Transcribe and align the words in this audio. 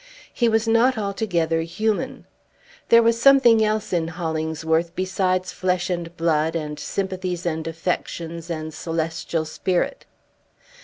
He 0.33 0.49
was 0.49 0.67
not 0.67 0.97
altogether 0.97 1.61
human. 1.61 2.25
There 2.89 3.03
was 3.03 3.21
something 3.21 3.63
else 3.63 3.93
in 3.93 4.07
Hollingsworth 4.07 4.95
besides 4.95 5.51
flesh 5.51 5.91
and 5.91 6.17
blood, 6.17 6.55
and 6.55 6.79
sympathies 6.79 7.45
and 7.45 7.67
affections 7.67 8.49
and 8.49 8.73
celestial 8.73 9.45
spirit. 9.45 10.07